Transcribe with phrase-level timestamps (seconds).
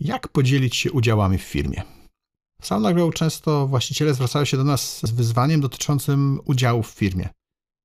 [0.00, 1.82] Jak podzielić się udziałami w firmie?
[2.62, 7.28] W SaunaGrow często właściciele zwracają się do nas z wyzwaniem dotyczącym udziału w firmie.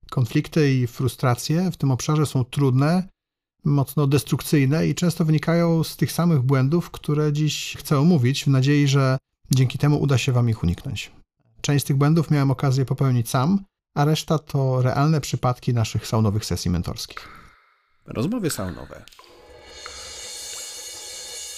[0.10, 3.08] Konflikty i frustracje w tym obszarze są trudne,
[3.66, 8.88] mocno destrukcyjne i często wynikają z tych samych błędów, które dziś chcę omówić, w nadziei,
[8.88, 9.18] że
[9.52, 11.12] dzięki temu uda się Wam ich uniknąć.
[11.62, 16.46] Część z tych błędów miałem okazję popełnić sam, a reszta to realne przypadki naszych saunowych
[16.46, 17.30] sesji mentorskich.
[18.06, 19.06] Rozmowy saunowe.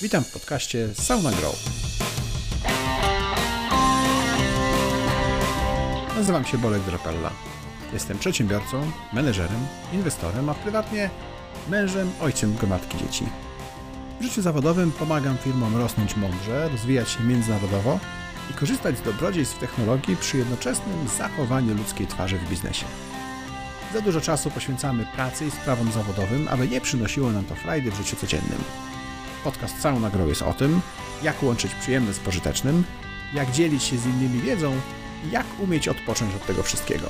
[0.02, 1.56] Witam w podcaście Sauna Grow.
[6.16, 7.32] Nazywam się Bolek Drapella.
[7.94, 11.10] Jestem przedsiębiorcą, menedżerem, inwestorem, a prywatnie
[11.70, 13.26] mężem, ojcem gromadki dzieci.
[14.20, 18.00] W życiu zawodowym pomagam firmom rosnąć mądrze, rozwijać się międzynarodowo
[18.52, 22.86] i korzystać z dobrodziejstw technologii przy jednoczesnym zachowaniu ludzkiej twarzy w biznesie.
[23.94, 27.96] Za dużo czasu poświęcamy pracy i sprawom zawodowym, aby nie przynosiło nam to frajdy w
[27.96, 28.64] życiu codziennym.
[29.44, 30.82] Podcast Sauna Grow jest o tym,
[31.24, 32.84] jak łączyć przyjemne z pożytecznym,
[33.34, 34.76] jak dzielić się z innymi wiedzą
[35.28, 37.10] i jak umieć odpocząć od tego wszystkiego.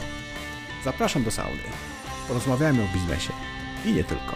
[0.83, 1.63] Zapraszam do sauny.
[2.27, 3.33] Porozmawiajmy o biznesie
[3.85, 4.35] i nie tylko.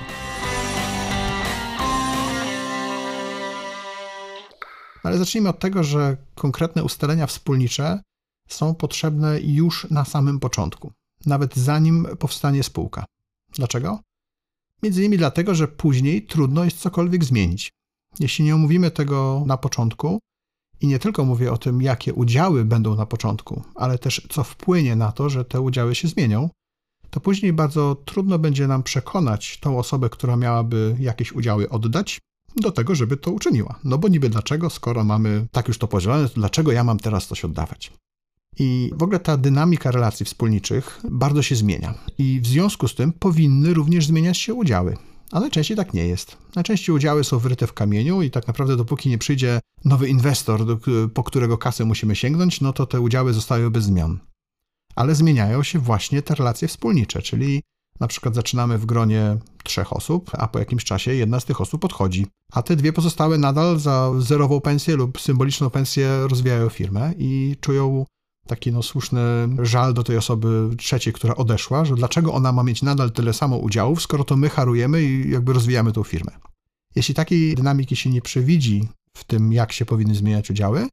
[5.03, 8.01] Ale zacznijmy od tego, że konkretne ustalenia wspólnicze
[8.47, 10.91] są potrzebne już na samym początku,
[11.25, 13.05] nawet zanim powstanie spółka.
[13.53, 13.99] Dlaczego?
[14.83, 17.71] Między innymi dlatego, że później trudno jest cokolwiek zmienić.
[18.19, 20.19] Jeśli nie omówimy tego na początku,
[20.81, 24.95] i nie tylko mówię o tym, jakie udziały będą na początku, ale też co wpłynie
[24.95, 26.49] na to, że te udziały się zmienią,
[27.09, 32.19] to później bardzo trudno będzie nam przekonać tą osobę, która miałaby jakieś udziały oddać,
[32.55, 33.79] do tego, żeby to uczyniła.
[33.83, 37.27] No bo niby dlaczego, skoro mamy tak już to podzielone, to dlaczego ja mam teraz
[37.27, 37.91] coś oddawać?
[38.59, 41.93] I w ogóle ta dynamika relacji wspólniczych bardzo się zmienia.
[42.17, 44.97] I w związku z tym powinny również zmieniać się udziały.
[45.31, 46.37] A najczęściej tak nie jest.
[46.55, 50.79] Najczęściej udziały są wryte w kamieniu i tak naprawdę dopóki nie przyjdzie nowy inwestor,
[51.13, 54.19] po którego kasę musimy sięgnąć, no to te udziały zostają bez zmian.
[54.95, 57.63] Ale zmieniają się właśnie te relacje wspólnicze, czyli
[57.99, 61.85] na przykład zaczynamy w gronie trzech osób, a po jakimś czasie jedna z tych osób
[61.85, 67.55] odchodzi, a te dwie pozostałe nadal za zerową pensję lub symboliczną pensję rozwijają firmę i
[67.61, 68.05] czują
[68.51, 69.21] taki no, słuszny
[69.61, 73.57] żal do tej osoby trzeciej, która odeszła, że dlaczego ona ma mieć nadal tyle samo
[73.57, 76.31] udziałów, skoro to my harujemy i jakby rozwijamy tą firmę.
[76.95, 80.87] Jeśli takiej dynamiki się nie przewidzi w tym, jak się powinny zmieniać udziały,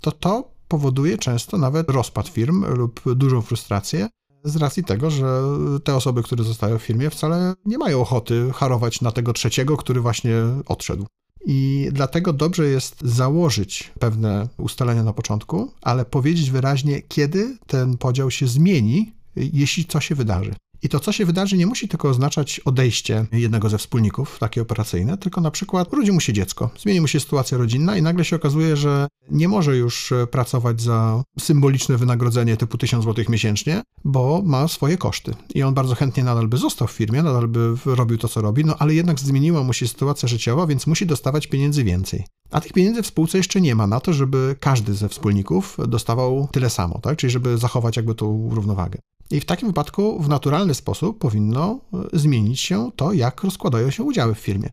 [0.00, 4.08] to to powoduje często nawet rozpad firm lub dużą frustrację
[4.44, 5.42] z racji tego, że
[5.84, 10.00] te osoby, które zostają w firmie, wcale nie mają ochoty harować na tego trzeciego, który
[10.00, 10.34] właśnie
[10.66, 11.06] odszedł.
[11.48, 18.30] I dlatego dobrze jest założyć pewne ustalenia na początku, ale powiedzieć wyraźnie, kiedy ten podział
[18.30, 20.54] się zmieni, jeśli co się wydarzy.
[20.82, 25.18] I to, co się wydarzy, nie musi tylko oznaczać odejście jednego ze wspólników, takie operacyjne,
[25.18, 28.36] tylko na przykład urodzi mu się dziecko, zmieni mu się sytuacja rodzinna i nagle się
[28.36, 34.68] okazuje, że nie może już pracować za symboliczne wynagrodzenie typu 1000 zł miesięcznie, bo ma
[34.68, 35.34] swoje koszty.
[35.54, 38.64] I on bardzo chętnie nadal by został w firmie, nadal by robił to, co robi,
[38.64, 42.24] no ale jednak zmieniła mu się sytuacja życiowa, więc musi dostawać pieniędzy więcej.
[42.50, 46.48] A tych pieniędzy w spółce jeszcze nie ma na to, żeby każdy ze wspólników dostawał
[46.52, 47.18] tyle samo, tak?
[47.18, 48.98] czyli żeby zachować jakby tą równowagę.
[49.30, 51.80] I w takim wypadku w naturalny sposób powinno
[52.12, 54.70] e, zmienić się to, jak rozkładają się udziały w firmie.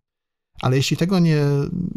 [0.61, 1.41] Ale jeśli tego nie,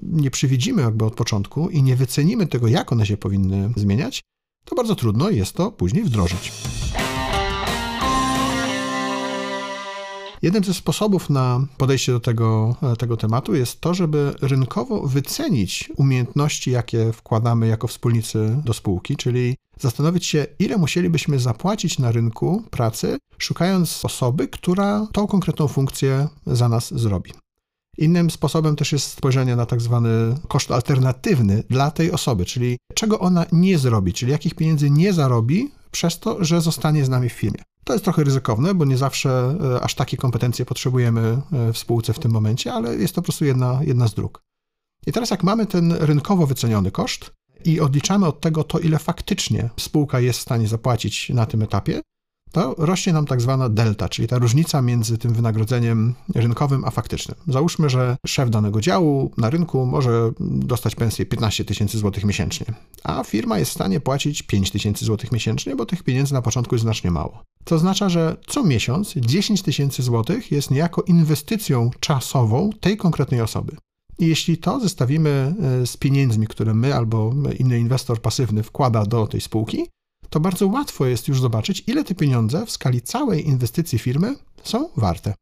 [0.02, 4.22] nie przewidzimy jakby od początku i nie wycenimy tego, jak one się powinny zmieniać,
[4.64, 6.52] to bardzo trudno jest to później wdrożyć.
[10.46, 15.90] Jednym ze sposobów na podejście do tego, e, tego tematu jest to, żeby rynkowo wycenić
[15.96, 22.62] umiejętności, jakie wkładamy jako wspólnicy do spółki, czyli zastanowić się, ile musielibyśmy zapłacić na rynku
[22.70, 27.32] pracy, szukając osoby, która tą konkretną funkcję za nas zrobi.
[27.98, 33.20] Innym sposobem też jest spojrzenie na tak zwany koszt alternatywny dla tej osoby, czyli czego
[33.20, 37.32] ona nie zrobi, czyli jakich pieniędzy nie zarobi przez to, że zostanie z nami w
[37.32, 37.62] firmie.
[37.86, 42.12] To jest trochę ryzykowne, bo nie zawsze e, aż takie kompetencje potrzebujemy e, w spółce
[42.12, 44.42] w tym momencie, ale jest to po prostu jedna, jedna z dróg.
[45.06, 47.30] I teraz, jak mamy ten rynkowo wyceniony koszt
[47.64, 52.00] i odliczamy od tego to, ile faktycznie spółka jest w stanie zapłacić na tym etapie,
[52.56, 57.36] to rośnie nam tak zwana delta, czyli ta różnica między tym wynagrodzeniem rynkowym a faktycznym.
[57.48, 62.66] Załóżmy, że szef danego działu na rynku może dostać pensję 15 tysięcy złotych miesięcznie,
[63.04, 66.74] a firma jest w stanie płacić 5 tysięcy złotych miesięcznie, bo tych pieniędzy na początku
[66.74, 67.42] jest znacznie mało.
[67.64, 73.76] To oznacza, że co miesiąc 10 tysięcy złotych jest niejako inwestycją czasową tej konkretnej osoby.
[74.18, 79.26] I jeśli to zestawimy e, z pieniędzmi, które my albo inny inwestor pasywny wkłada do
[79.26, 79.86] tej spółki,
[80.30, 84.88] to bardzo łatwo jest już zobaczyć, ile te pieniądze w skali całej inwestycji firmy są
[84.96, 85.34] warte.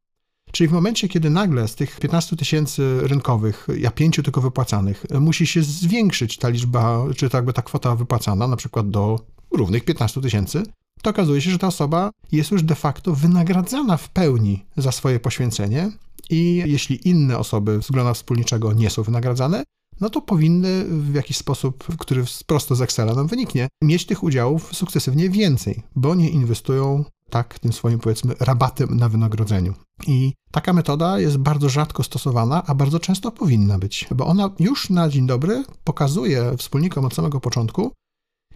[0.52, 5.46] Czyli w momencie, kiedy nagle z tych 15 tysięcy rynkowych, a 5 tylko wypłacanych, musi
[5.46, 9.20] się zwiększyć ta liczba, czy tak jakby ta kwota wypłacana, na przykład do
[9.50, 10.62] równych 15 tysięcy,
[11.02, 15.20] to okazuje się, że ta osoba jest już de facto wynagradzana w pełni za swoje
[15.20, 15.90] poświęcenie
[16.30, 19.64] i jeśli inne osoby z grona wspólniczego nie są wynagradzane,
[20.00, 24.74] no to powinny w jakiś sposób, który prosto z Excela nam wyniknie, mieć tych udziałów
[24.74, 29.74] sukcesywnie więcej, bo nie inwestują tak tym swoim powiedzmy rabatem na wynagrodzeniu.
[30.06, 34.90] I taka metoda jest bardzo rzadko stosowana, a bardzo często powinna być, bo ona już
[34.90, 37.92] na dzień dobry pokazuje wspólnikom od samego początku,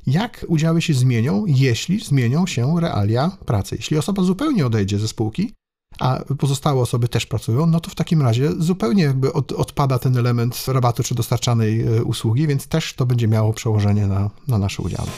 [0.07, 3.77] jak udziały się zmienią, jeśli zmienią się realia pracy.
[3.77, 5.53] Jeśli osoba zupełnie odejdzie ze spółki,
[5.99, 10.17] a pozostałe osoby też pracują, no to w takim razie zupełnie jakby od, odpada ten
[10.17, 14.83] element rabatu czy dostarczanej e, usługi, więc też to będzie miało przełożenie na, na nasze
[14.83, 15.09] udziały.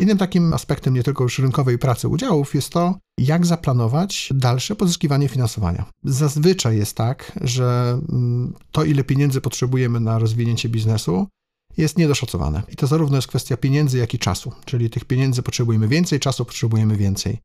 [0.00, 5.28] Innym takim aspektem nie tylko już rynkowej pracy udziałów jest to, jak zaplanować dalsze pozyskiwanie
[5.28, 5.84] finansowania.
[6.04, 11.28] Zazwyczaj jest tak, że mm, to, ile pieniędzy potrzebujemy na rozwinięcie biznesu,
[11.76, 12.62] jest niedoszacowane.
[12.68, 14.52] I to zarówno jest kwestia pieniędzy, jak i czasu.
[14.64, 17.38] Czyli tych pieniędzy potrzebujemy więcej, czasu potrzebujemy więcej.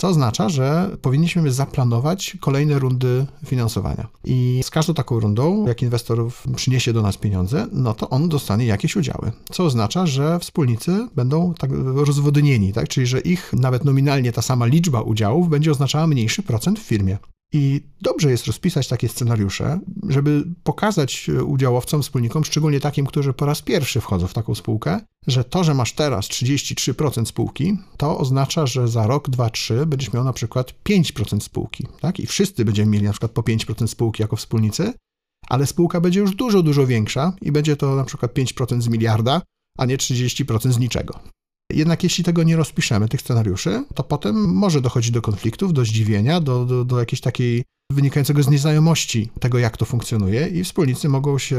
[0.00, 4.08] Co oznacza, że powinniśmy zaplanować kolejne rundy finansowania.
[4.24, 8.66] I z każdą taką rundą, jak inwestor przyniesie do nas pieniądze, no to on dostanie
[8.66, 9.32] jakieś udziały.
[9.52, 12.88] Co oznacza, że wspólnicy będą tak rozwodnieni, tak?
[12.88, 17.18] czyli że ich nawet nominalnie ta sama liczba udziałów będzie oznaczała mniejszy procent w firmie.
[17.52, 23.62] I dobrze jest rozpisać takie scenariusze, żeby pokazać udziałowcom, wspólnikom, szczególnie takim, którzy po raz
[23.62, 28.88] pierwszy wchodzą w taką spółkę, że to, że masz teraz 33% spółki, to oznacza, że
[28.88, 31.86] za rok, dwa, trzy będziesz miał na przykład 5% spółki.
[32.00, 32.20] Tak?
[32.20, 34.92] I wszyscy będziemy mieli na przykład po 5% spółki jako wspólnicy,
[35.48, 39.42] ale spółka będzie już dużo, dużo większa i będzie to na przykład 5% z miliarda,
[39.78, 41.20] a nie 30% z niczego.
[41.74, 46.40] Jednak jeśli tego nie rozpiszemy, tych scenariuszy, to potem może dochodzić do konfliktów, do zdziwienia,
[46.40, 51.38] do, do, do jakiejś takiej wynikającego z nieznajomości tego, jak to funkcjonuje i wspólnicy mogą
[51.38, 51.58] się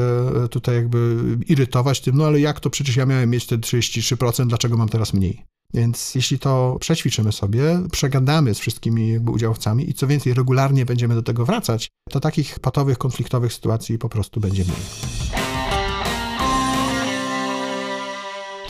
[0.51, 1.17] tutaj jakby
[1.47, 5.13] irytować tym, no ale jak to przecież ja miałem mieć te 33%, dlaczego mam teraz
[5.13, 5.45] mniej?
[5.73, 11.15] Więc jeśli to przećwiczymy sobie, przegadamy z wszystkimi jakby udziałowcami i co więcej, regularnie będziemy
[11.15, 15.40] do tego wracać, to takich patowych, konfliktowych sytuacji po prostu będzie mniej.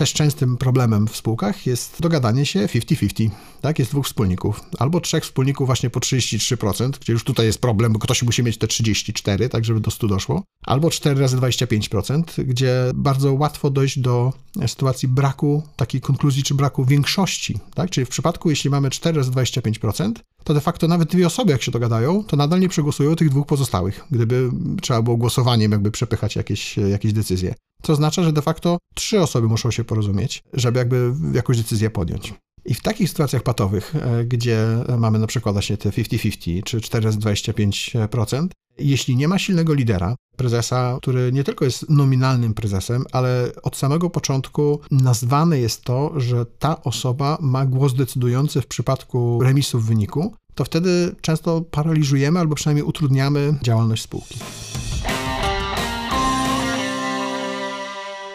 [0.01, 3.29] Też częstym problemem w spółkach jest dogadanie się 50-50.
[3.61, 7.93] Tak, jest dwóch wspólników, albo trzech wspólników właśnie po 33%, gdzie już tutaj jest problem,
[7.93, 12.43] bo ktoś musi mieć te 34, tak żeby do 100 doszło, albo 4 razy 25%,
[12.43, 14.33] gdzie bardzo łatwo dojść do
[14.67, 19.31] sytuacji braku takiej konkluzji, czy braku większości, tak, czyli w przypadku, jeśli mamy 4 razy
[19.31, 23.29] 25%, to de facto nawet dwie osoby, jak się dogadają, to nadal nie przegłosują tych
[23.29, 24.49] dwóch pozostałych, gdyby
[24.81, 27.55] trzeba było głosowaniem jakby przepychać jakieś, jakieś decyzje.
[27.81, 32.33] Co oznacza, że de facto trzy osoby muszą się porozumieć, żeby jakby jakąś decyzję podjąć.
[32.65, 34.65] I w takich sytuacjach patowych, e, gdzie
[34.97, 38.47] mamy na przykład właśnie te 50-50 czy 4 razy 25%,
[38.77, 44.09] jeśli nie ma silnego lidera, prezesa, który nie tylko jest nominalnym prezesem, ale od samego
[44.09, 50.33] początku nazwane jest to, że ta osoba ma głos decydujący w przypadku remisu w wyniku,
[50.55, 54.39] to wtedy często paraliżujemy albo przynajmniej utrudniamy działalność spółki.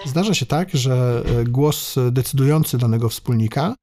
[0.04, 3.74] Zdarza się tak, że e, głos decydujący danego wspólnika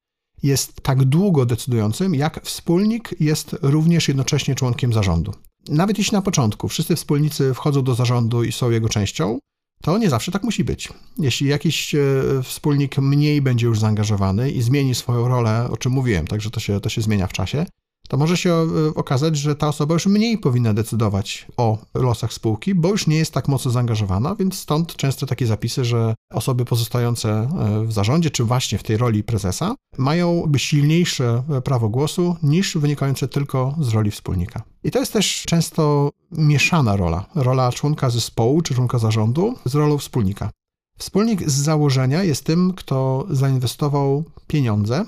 [0.42, 5.34] jest tak długo decydującym, jak wspólnik jest również jednocześnie członkiem zarządu.
[5.68, 9.38] Nawet jeśli na początku wszyscy wspólnicy wchodzą do zarządu i są jego częścią,
[9.82, 10.88] to nie zawsze tak musi być.
[11.18, 11.98] Jeśli jakiś e,
[12.42, 16.80] wspólnik mniej będzie już zaangażowany i zmieni swoją rolę, o czym mówiłem, także to się,
[16.80, 17.66] to się zmienia w czasie,
[18.08, 22.74] to może się e, okazać, że ta osoba już mniej powinna decydować o losach spółki,
[22.74, 27.30] bo już nie jest tak mocno zaangażowana, więc stąd często takie zapisy, że osoby pozostające
[27.30, 32.78] e, w zarządzie, czy właśnie w tej roli prezesa, mają silniejsze e, prawo głosu niż
[32.78, 34.62] wynikające tylko z roli wspólnika.
[34.84, 37.26] I to jest też często mieszana rola.
[37.34, 40.50] Rola członka zespołu czy członka zarządu z rolą wspólnika.
[40.98, 45.04] Wspólnik z założenia jest tym, kto zainwestował pieniądze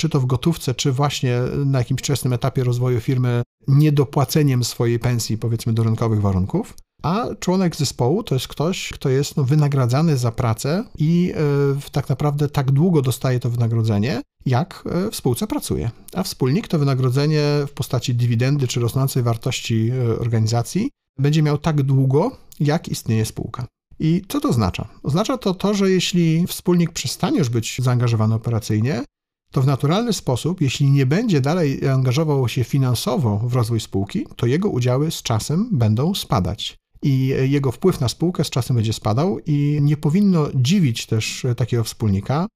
[0.00, 5.38] czy to w gotówce, czy właśnie na jakimś wczesnym etapie rozwoju firmy niedopłaceniem swojej pensji,
[5.38, 6.74] powiedzmy, do rynkowych warunków.
[7.02, 12.08] A członek zespołu to jest ktoś, kto jest no, wynagradzany za pracę i yy, tak
[12.08, 15.90] naprawdę tak długo dostaje to wynagrodzenie, jak yy, w spółce pracuje.
[16.14, 21.82] A wspólnik to wynagrodzenie w postaci dywidendy czy rosnącej wartości yy, organizacji będzie miał tak
[21.82, 23.66] długo, jak istnieje spółka.
[23.98, 24.88] I co to oznacza?
[25.02, 29.04] Oznacza to to, że jeśli wspólnik przestanie już być zaangażowany operacyjnie,
[29.50, 34.46] to w naturalny sposób, jeśli nie będzie dalej angażował się finansowo w rozwój spółki, to
[34.46, 36.76] jego udziały z czasem będą spadać.
[37.02, 41.84] I jego wpływ na spółkę z czasem będzie spadał, i nie powinno dziwić też takiego
[41.84, 42.46] wspólnika,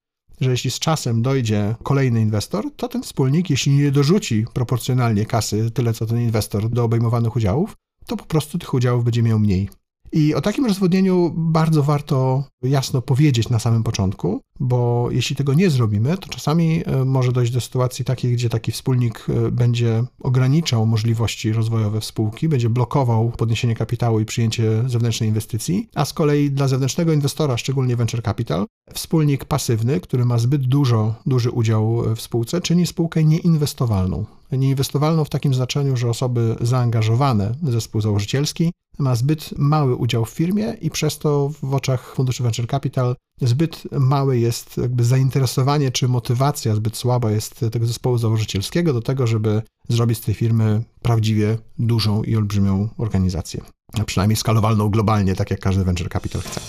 [0.40, 5.70] że jeśli z czasem dojdzie kolejny inwestor, to ten wspólnik, jeśli nie dorzuci proporcjonalnie kasy
[5.70, 9.68] tyle, co ten inwestor do obejmowanych udziałów, to po prostu tych udziałów będzie miał mniej.
[10.12, 15.70] I o takim rozwodnieniu bardzo warto jasno powiedzieć na samym początku, bo jeśli tego nie
[15.70, 20.86] zrobimy, to czasami e, może dojść do sytuacji takiej, gdzie taki wspólnik e, będzie ograniczał
[20.86, 26.68] możliwości rozwojowe spółki, będzie blokował podniesienie kapitału i przyjęcie zewnętrznej inwestycji, a z kolei dla
[26.68, 32.60] zewnętrznego inwestora, szczególnie venture capital, wspólnik pasywny, który ma zbyt dużo, duży udział w spółce,
[32.60, 34.24] czyni spółkę nieinwestowalną.
[34.52, 40.76] Nieinwestowalną w takim znaczeniu, że osoby zaangażowane zespół założycielski ma zbyt mały udział w firmie
[40.80, 46.74] i przez to w oczach funduszy venture capital zbyt małe jest jakby zainteresowanie czy motywacja,
[46.74, 52.22] zbyt słaba jest tego zespołu założycielskiego do tego, żeby zrobić z tej firmy prawdziwie dużą
[52.22, 53.60] i olbrzymią organizację.
[54.00, 56.60] A przynajmniej skalowalną globalnie, tak jak każdy venture capital chce.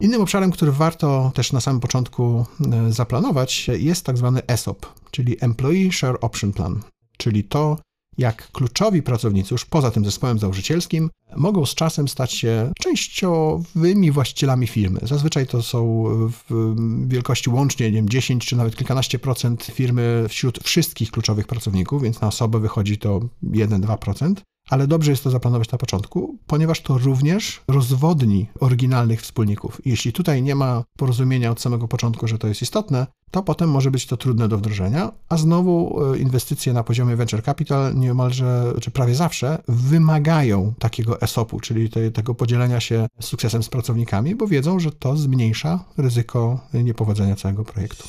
[0.00, 5.36] Innym obszarem, który warto też na samym początku e, zaplanować, jest tak zwany ESOP, czyli
[5.40, 6.80] Employee Share Option Plan,
[7.16, 7.78] czyli to,
[8.20, 14.66] jak kluczowi pracownicy, już poza tym zespołem założycielskim, mogą z czasem stać się częściowymi właścicielami
[14.66, 15.00] firmy.
[15.02, 16.04] Zazwyczaj to są
[16.48, 16.74] w
[17.08, 22.20] wielkości łącznie nie wiem, 10 czy nawet kilkanaście procent firmy wśród wszystkich kluczowych pracowników, więc
[22.20, 24.34] na osobę wychodzi to 1-2%
[24.70, 29.80] ale dobrze jest to zaplanować na początku, ponieważ to również rozwodni oryginalnych wspólników.
[29.84, 33.90] Jeśli tutaj nie ma porozumienia od samego początku, że to jest istotne, to potem może
[33.90, 38.90] być to trudne do wdrożenia, a znowu e, inwestycje na poziomie venture capital niemalże, czy
[38.90, 44.80] prawie zawsze wymagają takiego ESOP-u, czyli te, tego podzielenia się sukcesem z pracownikami, bo wiedzą,
[44.80, 48.08] że to zmniejsza ryzyko niepowodzenia całego projektu.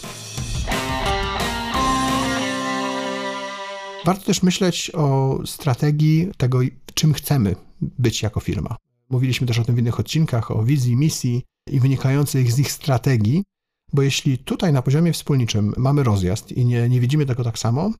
[4.06, 6.60] Warto też myśleć o strategii tego,
[6.94, 8.76] czym chcemy być jako firma.
[9.10, 13.44] Mówiliśmy też o tym w innych odcinkach, o wizji, misji i wynikających z nich strategii,
[13.94, 17.92] bo jeśli tutaj na poziomie wspólniczym mamy rozjazd i nie, nie widzimy tego tak samo,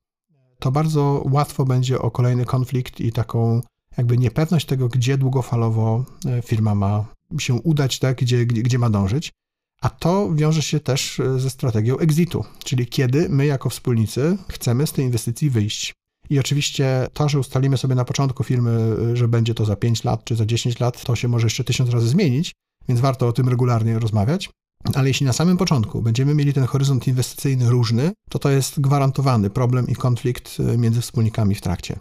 [0.58, 3.60] to bardzo łatwo będzie o kolejny konflikt i taką
[3.96, 7.04] jakby niepewność tego, gdzie długofalowo e, firma ma
[7.38, 9.32] się udać, tak, gdzie, gdzie, gdzie ma dążyć.
[9.80, 14.86] A to wiąże się też e, ze strategią exitu, czyli kiedy my jako wspólnicy chcemy
[14.86, 15.92] z tej inwestycji wyjść.
[16.30, 20.04] I oczywiście to, że ustalimy sobie na początku firmy, e, że będzie to za 5
[20.04, 22.52] lat czy za 10 lat, to się może jeszcze tysiąc razy zmienić,
[22.88, 24.50] więc warto o tym regularnie rozmawiać.
[24.94, 29.50] Ale jeśli na samym początku będziemy mieli ten horyzont inwestycyjny różny, to to jest gwarantowany
[29.50, 31.98] problem i konflikt e, między wspólnikami w trakcie.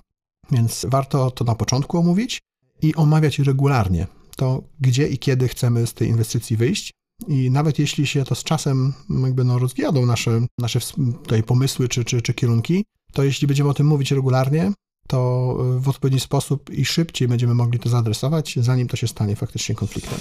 [0.51, 2.41] Więc warto to na początku omówić
[2.81, 6.91] i omawiać regularnie to, gdzie i kiedy chcemy z tej inwestycji wyjść,
[7.27, 10.79] i nawet jeśli się to z czasem jakby no rozwijadą nasze, nasze
[11.23, 14.73] tutaj pomysły czy, czy, czy kierunki, to jeśli będziemy o tym mówić regularnie,
[15.07, 19.75] to w odpowiedni sposób i szybciej będziemy mogli to zaadresować, zanim to się stanie faktycznie
[19.75, 20.19] konfliktem.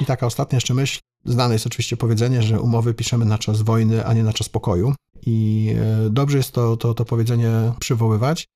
[0.00, 1.00] I taka ostatnia jeszcze myśl.
[1.24, 4.94] Znane jest oczywiście powiedzenie, że umowy piszemy na czas wojny, a nie na czas pokoju.
[5.26, 7.50] I e, dobrze jest to, to, to powiedzenie
[7.80, 8.48] przywoływać,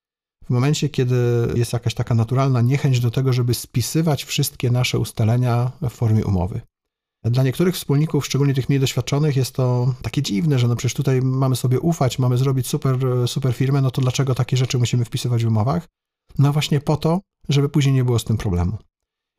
[0.50, 5.72] w momencie, kiedy jest jakaś taka naturalna niechęć do tego, żeby spisywać wszystkie nasze ustalenia
[5.82, 6.60] w formie umowy.
[7.24, 11.22] Dla niektórych wspólników, szczególnie tych mniej doświadczonych, jest to takie dziwne, że no przecież tutaj
[11.22, 15.44] mamy sobie ufać, mamy zrobić super, super firmę, no to dlaczego takie rzeczy musimy wpisywać
[15.44, 15.88] w umowach?
[16.38, 18.78] No właśnie po to, żeby później nie było z tym problemu.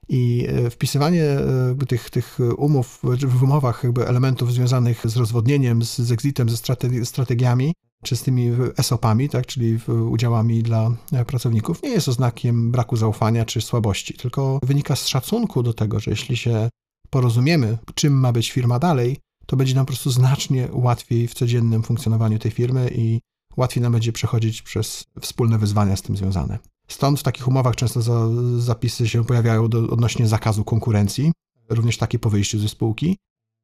[0.10, 5.98] I e, wpisywanie e, tych, tych umów w umowach jakby elementów związanych z rozwodnieniem, z,
[5.98, 6.58] z exitem, ze
[7.06, 9.80] strategiami czy z tymi ESOP-ami, tak, czyli
[10.10, 15.64] udziałami dla e, pracowników, nie jest oznakiem braku zaufania czy słabości, tylko wynika z szacunku
[15.64, 16.70] do tego, że jeśli się
[17.10, 21.84] porozumiemy, czym ma być firma dalej, to będzie nam po prostu znacznie łatwiej w codziennym
[21.84, 23.20] funkcjonowaniu tej firmy i
[23.58, 26.60] łatwiej nam będzie przechodzić przez wspólne wyzwania z tym związane.
[26.92, 31.32] Stąd w takich umowach często za, zapisy się pojawiają do, odnośnie zakazu konkurencji,
[31.70, 33.18] również takie po wyjściu ze spółki.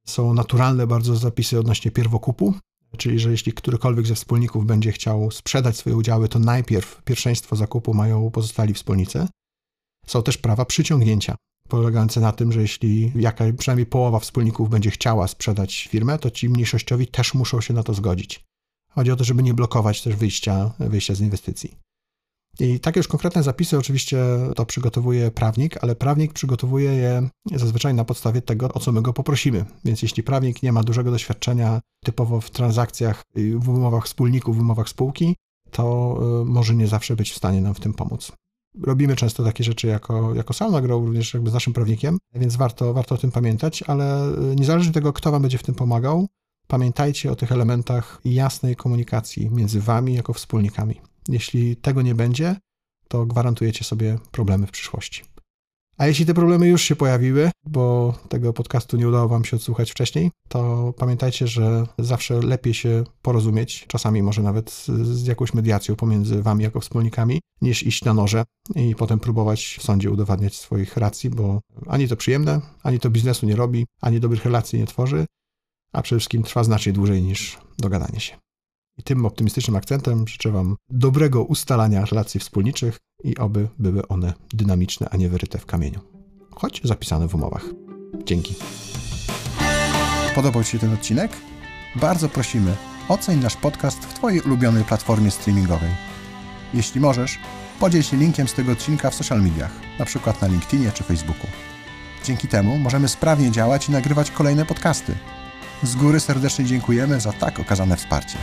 [0.08, 2.54] Są naturalne bardzo zapisy odnośnie pierwokupu,
[2.98, 7.94] czyli że jeśli którykolwiek ze wspólników będzie chciał sprzedać swoje udziały, to najpierw pierwszeństwo zakupu
[7.94, 9.28] mają pozostali wspólnicy.
[10.06, 11.36] Są też prawa przyciągnięcia,
[11.70, 16.50] polegające na tym, że jeśli jaka, przynajmniej połowa wspólników będzie chciała sprzedać firmę, to ci
[16.50, 18.44] mniejszościowi też muszą się na to zgodzić.
[18.92, 21.87] Chodzi o to, żeby nie blokować też wyjścia, wyjścia z inwestycji.
[22.60, 24.18] I takie już konkretne zapisy oczywiście
[24.56, 29.14] to przygotowuje prawnik, ale prawnik przygotowuje je zazwyczaj na podstawie tego, o co my go
[29.14, 29.66] poprosimy.
[29.86, 34.90] Więc jeśli prawnik nie ma dużego doświadczenia typowo w transakcjach, w umowach wspólników, w umowach
[34.90, 35.36] spółki,
[35.72, 38.32] to y, może nie zawsze być w stanie nam w tym pomóc.
[38.84, 42.94] Robimy często takie rzeczy jako, jako Sauna Grow, również jakby z naszym prawnikiem, więc warto,
[42.94, 46.28] warto o tym pamiętać, ale y, niezależnie od tego, kto Wam będzie w tym pomagał,
[46.68, 51.02] pamiętajcie o tych elementach jasnej komunikacji między Wami jako wspólnikami.
[51.28, 52.56] Jeśli tego nie będzie,
[53.08, 55.24] to gwarantujecie sobie problemy w przyszłości.
[55.98, 59.92] A jeśli te problemy już się pojawiły, bo tego podcastu nie udało Wam się odsłuchać
[59.92, 66.44] wcześniej, to pamiętajcie, że zawsze lepiej się porozumieć, czasami może nawet z, jakąś mediacją pomiędzy
[66.44, 68.44] Wami jako wspólnikami, niż iść na noże
[68.76, 73.46] i potem próbować w sądzie udowadniać swoich racji, bo ani to przyjemne, ani to biznesu
[73.46, 75.26] nie robi, ani dobrych relacji nie tworzy,
[75.94, 78.38] a przede wszystkim trwa znacznie dłużej niż dogadanie się.
[78.98, 85.10] I tym optymistycznym akcentem życzę Wam dobrego ustalania relacji wspólniczych i oby były one dynamiczne,
[85.12, 86.00] a nie wyryte w kamieniu.
[86.56, 87.66] Choć zapisane w umowach.
[88.26, 88.56] Dzięki.
[90.36, 91.32] Podobał Ci się ten odcinek?
[91.96, 92.76] Bardzo prosimy,
[93.10, 95.90] oceń nasz podcast w Twojej ulubionej platformie streamingowej.
[96.74, 97.40] Jeśli możesz,
[97.80, 101.48] podziel się linkiem z tego odcinka w social mediach, na przykład na LinkedInie czy Facebooku.
[102.24, 105.16] Dzięki temu możemy sprawnie działać i nagrywać kolejne podcasty.
[105.84, 108.38] Z góry serdecznie dziękujemy za tak okazane wsparcie.